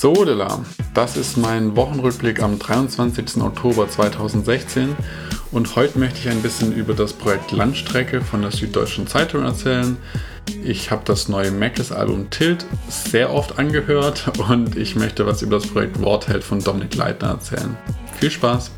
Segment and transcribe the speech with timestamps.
[0.00, 3.42] Sodela, das ist mein Wochenrückblick am 23.
[3.42, 4.96] Oktober 2016
[5.52, 9.98] und heute möchte ich ein bisschen über das Projekt Landstrecke von der Süddeutschen Zeitung erzählen.
[10.64, 15.66] Ich habe das neue Mackes-Album Tilt sehr oft angehört und ich möchte was über das
[15.66, 17.76] Projekt Wortheld von Dominik Leitner erzählen.
[18.18, 18.70] Viel Spaß!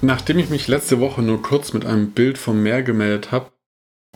[0.00, 3.50] Nachdem ich mich letzte Woche nur kurz mit einem Bild vom Meer gemeldet habe,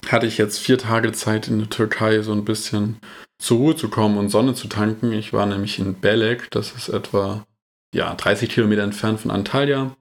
[0.06, 2.98] hatte ich jetzt vier Tage Zeit in der Türkei so ein bisschen
[3.40, 5.12] zur Ruhe zu kommen und Sonne zu tanken.
[5.12, 7.44] Ich war nämlich in Belek, das ist etwa
[7.92, 9.96] ja, 30 Kilometer entfernt von Antalya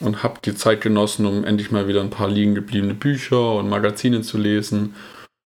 [0.00, 3.68] und habe die Zeit genossen, um endlich mal wieder ein paar liegen gebliebene Bücher und
[3.68, 4.94] Magazine zu lesen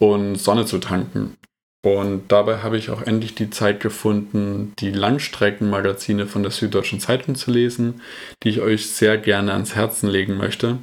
[0.01, 1.37] und Sonne zu tanken.
[1.85, 7.37] Und dabei habe ich auch endlich die Zeit gefunden, die Langstreckenmagazine von der Süddeutschen Zeitung
[7.37, 8.01] zu lesen,
[8.43, 10.79] die ich euch sehr gerne ans Herzen legen möchte.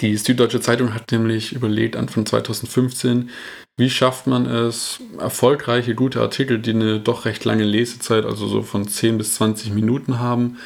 [0.00, 3.30] Die Süddeutsche Zeitung hat nämlich überlegt, Anfang 2015,
[3.76, 8.62] wie schafft man es, erfolgreiche, gute Artikel, die eine doch recht lange Lesezeit, also so
[8.62, 10.58] von 10 bis 20 Minuten haben,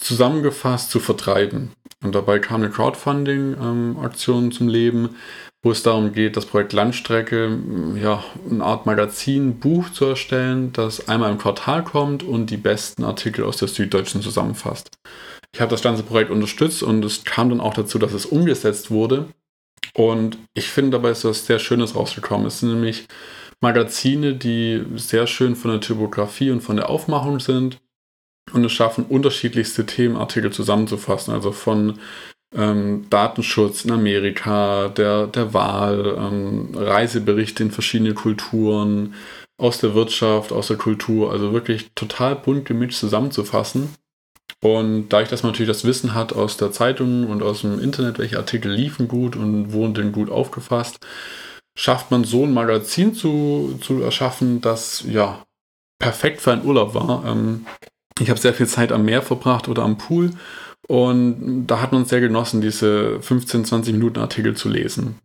[0.00, 1.72] zusammengefasst zu vertreiben.
[2.02, 5.16] Und dabei kam eine Crowdfunding-Aktion ähm, zum Leben,
[5.62, 7.58] wo es darum geht, das Projekt Landstrecke,
[8.00, 13.02] ja, eine Art Magazin, Buch zu erstellen, das einmal im Quartal kommt und die besten
[13.02, 14.90] Artikel aus der Süddeutschen zusammenfasst.
[15.52, 18.90] Ich habe das ganze Projekt unterstützt und es kam dann auch dazu, dass es umgesetzt
[18.92, 19.26] wurde.
[19.94, 22.46] Und ich finde dabei ist was sehr Schönes rausgekommen.
[22.46, 23.06] Es sind nämlich
[23.60, 27.78] Magazine, die sehr schön von der Typografie und von der Aufmachung sind
[28.52, 31.32] und es schaffen, unterschiedlichste Themenartikel zusammenzufassen.
[31.32, 31.98] Also von
[32.54, 39.14] ähm, Datenschutz in Amerika, der, der Wahl, ähm, Reiseberichte in verschiedene Kulturen,
[39.58, 43.94] aus der Wirtschaft, aus der Kultur, also wirklich total bunt gemischt zusammenzufassen.
[44.60, 48.18] Und da ich das natürlich das Wissen hat aus der Zeitung und aus dem Internet,
[48.18, 51.00] welche Artikel liefen gut und wurden denn gut aufgefasst,
[51.76, 55.44] schafft man so ein Magazin zu, zu erschaffen, das ja
[56.00, 57.24] perfekt für einen Urlaub war.
[57.26, 57.66] Ähm,
[58.20, 60.30] ich habe sehr viel Zeit am Meer verbracht oder am Pool
[60.86, 65.18] und da hat man es sehr genossen, diese 15, 20 Minuten Artikel zu lesen.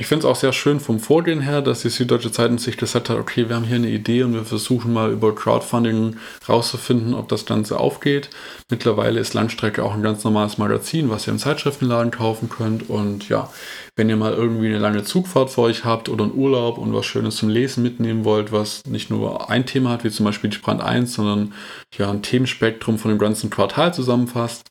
[0.00, 3.10] Ich finde es auch sehr schön vom Vorgehen her, dass die Süddeutsche Zeitung sich gesagt
[3.10, 6.16] hat, okay, wir haben hier eine Idee und wir versuchen mal über Crowdfunding
[6.48, 8.30] rauszufinden, ob das Ganze aufgeht.
[8.70, 12.88] Mittlerweile ist Langstrecke auch ein ganz normales Magazin, was ihr im Zeitschriftenladen kaufen könnt.
[12.88, 13.50] Und ja,
[13.96, 17.04] wenn ihr mal irgendwie eine lange Zugfahrt vor euch habt oder einen Urlaub und was
[17.04, 20.58] Schönes zum Lesen mitnehmen wollt, was nicht nur ein Thema hat, wie zum Beispiel die
[20.58, 21.54] Brand 1, sondern
[21.96, 24.68] ja ein Themenspektrum von dem ganzen Quartal zusammenfasst,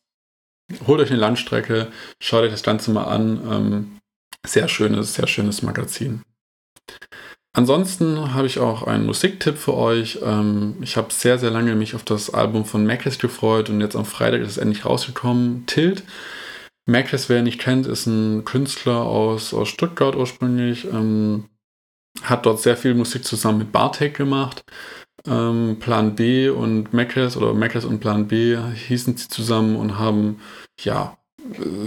[0.88, 1.89] holt euch eine Landstrecke,
[2.21, 3.41] schaut euch das Ganze mal an.
[3.51, 3.96] Ähm,
[4.45, 6.21] sehr schönes, sehr schönes Magazin.
[7.57, 10.19] Ansonsten habe ich auch einen Musiktipp für euch.
[10.23, 13.95] Ähm, ich habe sehr, sehr lange mich auf das Album von Macris gefreut und jetzt
[13.95, 15.65] am Freitag ist es endlich rausgekommen.
[15.65, 16.03] Tilt.
[16.85, 20.85] Macris, wer ihn nicht kennt, ist ein Künstler aus, aus Stuttgart ursprünglich.
[20.85, 21.45] Ähm,
[22.21, 24.63] hat dort sehr viel Musik zusammen mit Bartek gemacht.
[25.25, 30.39] Ähm, Plan B und Macris oder Macris und Plan B hießen sie zusammen und haben
[30.79, 31.17] ja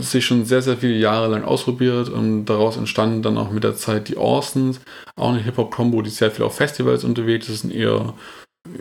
[0.00, 3.76] sich schon sehr, sehr viele Jahre lang ausprobiert und daraus entstanden dann auch mit der
[3.76, 4.80] Zeit die Orsons,
[5.16, 8.14] auch eine Hip-Hop-Kombo, die sehr viel auf Festivals unterwegs ist und eher,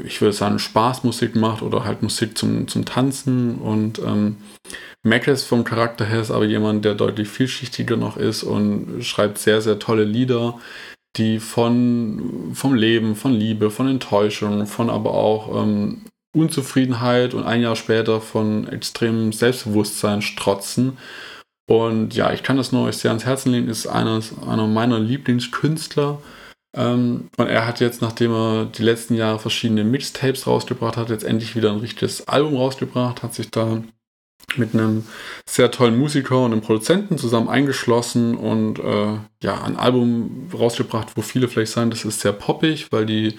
[0.05, 3.55] ich würde sagen, Spaßmusik macht oder halt Musik zum, zum Tanzen.
[3.55, 4.37] Und ähm,
[5.03, 9.61] Mackles vom Charakter her ist aber jemand, der deutlich vielschichtiger noch ist und schreibt sehr,
[9.61, 10.59] sehr tolle Lieder,
[11.17, 17.61] die von, vom Leben, von Liebe, von Enttäuschung, von aber auch ähm, Unzufriedenheit und ein
[17.61, 20.97] Jahr später von extremem Selbstbewusstsein strotzen.
[21.69, 24.99] Und ja, ich kann das nur euch sehr ans Herzen legen, ist einer, einer meiner
[24.99, 26.19] Lieblingskünstler.
[26.75, 31.23] Ähm, und er hat jetzt, nachdem er die letzten Jahre verschiedene Mixtapes rausgebracht hat, jetzt
[31.23, 33.83] endlich wieder ein richtiges Album rausgebracht, hat sich da
[34.55, 35.05] mit einem
[35.47, 41.21] sehr tollen Musiker und einem Produzenten zusammen eingeschlossen und äh, ja, ein Album rausgebracht, wo
[41.21, 43.37] viele vielleicht sagen, das ist sehr poppig, weil die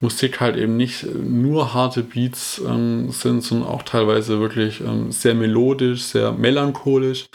[0.00, 5.34] Musik halt eben nicht nur harte Beats ähm, sind, sondern auch teilweise wirklich ähm, sehr
[5.34, 7.28] melodisch, sehr melancholisch.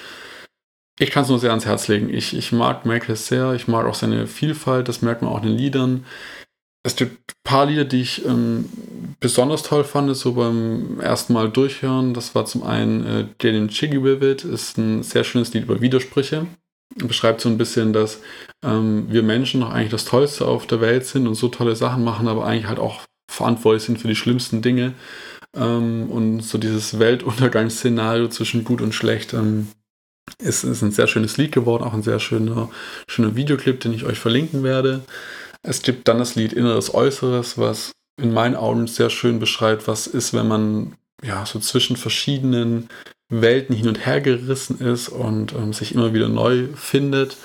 [0.99, 2.09] Ich kann es nur sehr ans Herz legen.
[2.11, 5.49] Ich, ich mag Michael sehr, ich mag auch seine Vielfalt, das merkt man auch in
[5.49, 6.05] den Liedern.
[6.83, 8.69] Es gibt ein paar Lieder, die ich ähm,
[9.19, 12.13] besonders toll fand, so beim ersten Mal durchhören.
[12.13, 16.47] Das war zum einen äh, Jalen Chiggy Vivid, ist ein sehr schönes Lied über Widersprüche
[16.95, 18.21] beschreibt so ein bisschen, dass
[18.63, 22.03] ähm, wir Menschen noch eigentlich das Tollste auf der Welt sind und so tolle Sachen
[22.03, 24.93] machen, aber eigentlich halt auch verantwortlich sind für die schlimmsten Dinge.
[25.55, 29.67] Ähm, und so dieses Weltuntergangsszenario zwischen gut und schlecht ähm,
[30.39, 32.69] ist, ist ein sehr schönes Lied geworden, auch ein sehr schöner,
[33.07, 35.01] schöner Videoclip, den ich euch verlinken werde.
[35.63, 40.07] Es gibt dann das Lied Inneres Äußeres, was in meinen Augen sehr schön beschreibt, was
[40.07, 42.89] ist, wenn man ja so zwischen verschiedenen
[43.29, 47.37] Welten hin und her gerissen ist und ähm, sich immer wieder neu findet.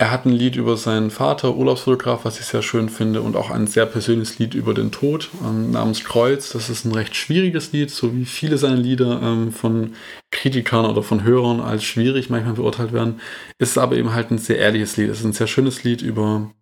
[0.00, 3.50] Er hat ein Lied über seinen Vater, Urlaubsfotograf, was ich sehr schön finde, und auch
[3.50, 6.50] ein sehr persönliches Lied über den Tod ähm, namens Kreuz.
[6.50, 9.94] Das ist ein recht schwieriges Lied, so wie viele seiner Lieder ähm, von
[10.30, 13.20] Kritikern oder von Hörern als schwierig manchmal beurteilt werden.
[13.58, 15.10] Ist aber eben halt ein sehr ehrliches Lied.
[15.10, 16.52] Es ist ein sehr schönes Lied über,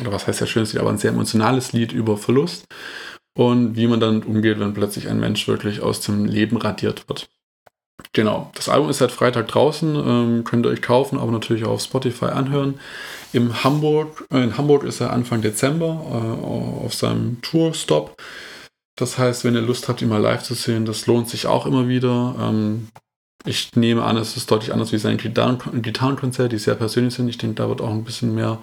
[0.00, 2.64] oder was heißt sehr schönes Lied, aber ein sehr emotionales Lied über Verlust
[3.36, 7.28] und wie man dann umgeht, wenn plötzlich ein Mensch wirklich aus dem Leben radiert wird.
[8.12, 11.72] Genau, das Album ist seit Freitag draußen, ähm, könnt ihr euch kaufen, aber natürlich auch
[11.72, 12.80] auf Spotify anhören.
[13.32, 18.16] In Hamburg, äh, in Hamburg ist er Anfang Dezember äh, auf seinem Tour-Stop.
[18.96, 21.66] Das heißt, wenn ihr Lust habt, ihn mal live zu sehen, das lohnt sich auch
[21.66, 22.34] immer wieder.
[22.40, 22.88] Ähm,
[23.44, 27.28] ich nehme an, es ist deutlich anders wie sein Gitarrenkonzert, die sehr persönlich sind.
[27.28, 28.58] Ich denke, da wird auch ein bisschen mehr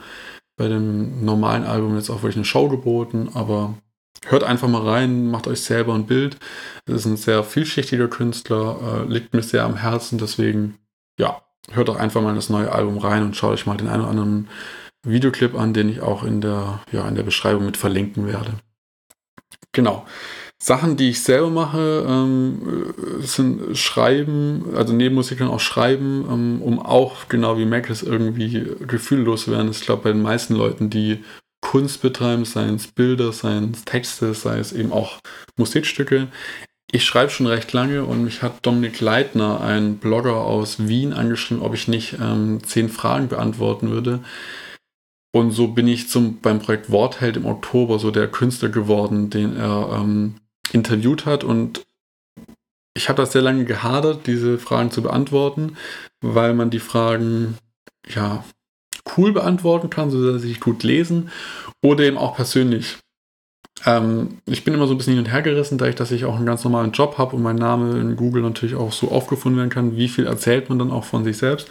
[0.57, 3.75] bei dem normalen Album jetzt auch wirklich eine Show geboten, aber
[4.25, 6.37] hört einfach mal rein, macht euch selber ein Bild.
[6.85, 10.77] Es ist ein sehr vielschichtiger Künstler, äh, liegt mir sehr am Herzen, deswegen,
[11.19, 11.41] ja,
[11.71, 14.01] hört doch einfach mal in das neue Album rein und schaut euch mal den einen
[14.01, 14.47] oder anderen
[15.03, 18.53] Videoclip an, den ich auch in der, ja, in der Beschreibung mit verlinken werde.
[19.71, 20.05] Genau.
[20.57, 26.61] Sachen, die ich selber mache, ähm, sind Schreiben, also neben Musik dann auch Schreiben, ähm,
[26.61, 29.69] um auch genau wie Mac es irgendwie gefühllos zu werden.
[29.69, 31.23] Ich glaube, bei den meisten Leuten, die
[31.65, 35.19] Kunst betreiben, seien es Bilder, seien es Texte, sei es eben auch
[35.57, 36.27] Musikstücke.
[36.91, 41.63] Ich schreibe schon recht lange und mich hat Dominik Leitner, ein Blogger aus Wien, angeschrieben,
[41.63, 44.19] ob ich nicht ähm, zehn Fragen beantworten würde.
[45.33, 49.57] Und so bin ich zum, beim Projekt Wortheld im Oktober so der Künstler geworden, den
[49.57, 50.35] er ähm,
[50.71, 51.43] interviewt hat.
[51.43, 51.83] Und
[52.93, 55.77] ich habe das sehr lange gehadert, diese Fragen zu beantworten,
[56.21, 57.57] weil man die Fragen
[58.07, 58.45] ja
[59.17, 61.29] cool beantworten kann, so dass sich gut lesen
[61.83, 62.97] oder eben auch persönlich.
[63.85, 66.25] Ähm, ich bin immer so ein bisschen hin und her gerissen, da ich, dass ich
[66.25, 69.59] auch einen ganz normalen Job habe und mein Name in Google natürlich auch so aufgefunden
[69.59, 71.67] werden kann, wie viel erzählt man dann auch von sich selbst.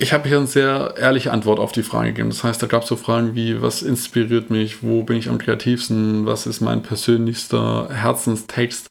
[0.00, 2.30] Ich habe hier eine sehr ehrliche Antwort auf die Frage gegeben.
[2.30, 5.38] Das heißt, da gab es so Fragen wie, was inspiriert mich, wo bin ich am
[5.38, 8.90] kreativsten, was ist mein persönlichster Herzenstext.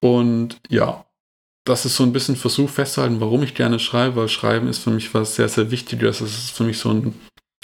[0.00, 1.04] Und ja,
[1.68, 4.90] das ist so ein bisschen Versuch festzuhalten, warum ich gerne schreibe, weil Schreiben ist für
[4.90, 6.20] mich was sehr, sehr Wichtiges.
[6.20, 7.14] Es ist für mich so ein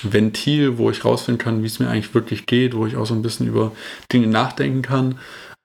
[0.03, 3.15] Ventil, wo ich rausfinden kann, wie es mir eigentlich wirklich geht, wo ich auch so
[3.15, 3.73] ein bisschen über
[4.13, 5.19] Dinge nachdenken kann.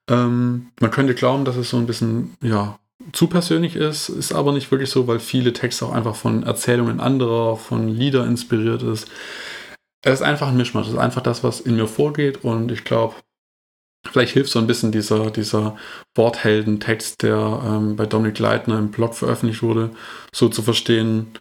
[0.10, 2.80] Ähm, man könnte glauben, dass es so ein bisschen, ja,
[3.12, 7.00] zu persönlich ist, ist aber nicht wirklich so, weil viele Texte auch einfach von Erzählungen
[7.00, 9.08] anderer, von Lieder inspiriert ist.
[10.02, 12.84] Es ist einfach ein Mischmasch, es ist einfach das, was in mir vorgeht und ich
[12.84, 13.16] glaube,
[14.08, 15.76] Vielleicht hilft so ein bisschen dieser, dieser
[16.16, 19.92] Worthelden-Text, der ähm, bei Dominik Leitner im Blog veröffentlicht wurde,
[20.32, 21.34] so zu verstehen,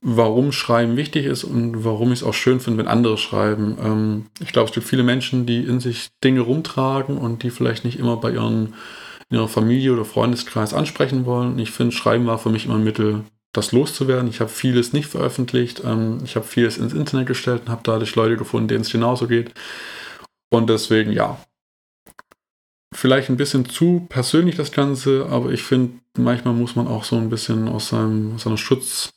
[0.00, 3.76] warum Schreiben wichtig ist und warum ich es auch schön finde, wenn andere schreiben.
[3.82, 7.84] Ähm, ich glaube, es gibt viele Menschen, die in sich Dinge rumtragen und die vielleicht
[7.84, 8.74] nicht immer bei ihren,
[9.30, 11.58] in ihrer Familie oder Freundeskreis ansprechen wollen.
[11.58, 14.28] Ich finde, Schreiben war für mich immer ein Mittel, das loszuwerden.
[14.28, 15.82] Ich habe vieles nicht veröffentlicht.
[15.84, 19.28] Ähm, ich habe vieles ins Internet gestellt und habe dadurch Leute gefunden, denen es genauso
[19.28, 19.52] geht.
[20.50, 21.38] Und deswegen, ja,
[22.92, 27.16] vielleicht ein bisschen zu persönlich das Ganze, aber ich finde, manchmal muss man auch so
[27.16, 29.12] ein bisschen aus seinem, seiner Schutz,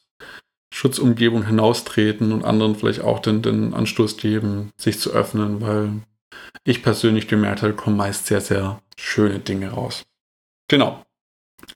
[0.74, 5.89] Schutzumgebung hinaustreten und anderen vielleicht auch den, den Anstoß geben, sich zu öffnen, weil
[6.63, 10.03] ich persönlich gemerkt habe, kommen meist sehr, sehr schöne Dinge raus.
[10.67, 11.05] Genau.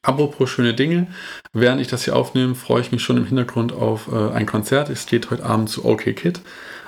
[0.02, 1.08] Apropos schöne Dinge,
[1.54, 4.90] während ich das hier aufnehme, freue ich mich schon im Hintergrund auf äh, ein Konzert.
[4.90, 6.42] Es geht heute Abend zu OK Kid,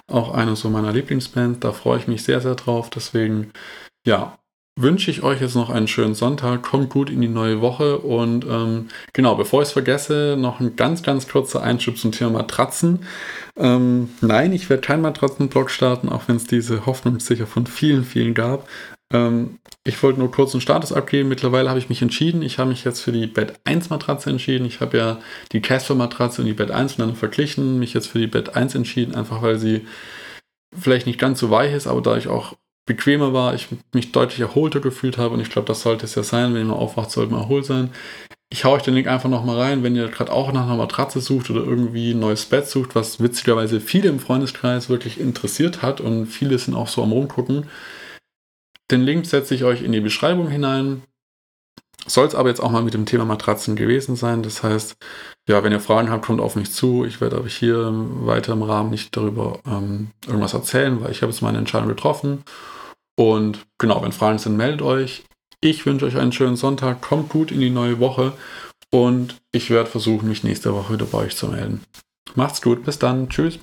[0.08, 1.60] auch eine so meiner Lieblingsbands.
[1.62, 2.90] Da freue ich mich sehr, sehr drauf.
[2.90, 3.54] Deswegen,
[4.06, 4.38] ja,
[4.80, 6.64] wünsche ich euch jetzt noch einen schönen Sonntag.
[6.64, 8.00] Kommt gut in die neue Woche.
[8.00, 12.32] Und ähm, genau, bevor ich es vergesse, noch ein ganz, ganz kurzer Einschub zum Thema
[12.32, 13.00] Matratzen.
[13.58, 18.04] Ähm, nein, ich werde keinen Matratzenblog starten, auch wenn es diese Hoffnung sicher von vielen,
[18.06, 18.68] vielen gab.
[19.14, 21.30] Ähm, ich wollte nur kurz einen Status abgeben.
[21.30, 22.42] Mittlerweile habe ich mich entschieden.
[22.42, 24.66] Ich habe mich jetzt für die Bett 1 Matratze entschieden.
[24.66, 25.20] Ich habe ja
[25.52, 28.76] die Casper Matratze und die Bett 1 miteinander verglichen, mich jetzt für die Bett 1
[28.76, 29.86] entschieden, einfach weil sie
[30.78, 34.40] vielleicht nicht ganz so weich ist, aber da ich auch bequemer war, ich mich deutlich
[34.40, 37.32] erholter gefühlt habe und ich glaube, das sollte es ja sein, wenn mal aufwacht, sollte
[37.32, 37.92] man erholt sein.
[38.50, 41.22] Ich haue euch den Link einfach nochmal rein, wenn ihr gerade auch nach einer Matratze
[41.22, 46.02] sucht oder irgendwie ein neues Bett sucht, was witzigerweise viele im Freundeskreis wirklich interessiert hat
[46.02, 47.68] und viele sind auch so am rumgucken.
[48.92, 51.04] Den Link setze ich euch in die Beschreibung hinein.
[52.08, 54.44] Soll es aber jetzt auch mal mit dem Thema Matratzen gewesen sein.
[54.44, 54.96] Das heißt,
[55.48, 57.06] ja, wenn ihr Fragen habt, kommt auf mich zu.
[57.06, 61.32] Ich werde aber hier weiter im Rahmen nicht darüber ähm, irgendwas erzählen, weil ich habe
[61.32, 62.44] jetzt meine Entscheidung getroffen.
[63.20, 65.24] Und genau, wenn Fragen sind, meldet euch.
[65.62, 68.34] Ich wünsche euch einen schönen Sonntag, kommt gut in die neue Woche
[68.90, 71.84] und ich werde versuchen, mich nächste Woche wieder bei euch zu melden.
[72.34, 73.60] Macht's gut, bis dann, tschüss.